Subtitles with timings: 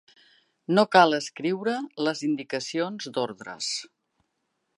[0.77, 1.75] No cal escriure
[2.07, 3.71] les indicacions d'ordres.